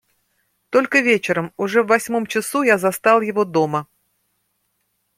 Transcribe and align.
Только 0.71 0.99
вечером, 1.01 1.53
уже 1.57 1.83
в 1.83 1.85
восьмом 1.89 2.25
часу, 2.25 2.63
я 2.63 2.79
застал 2.79 3.21
его 3.21 3.45
дома. 3.45 3.85